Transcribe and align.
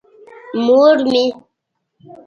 مور 0.65 0.95
مې. 1.11 1.23